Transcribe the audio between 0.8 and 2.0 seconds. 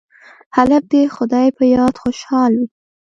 د خدای په یاد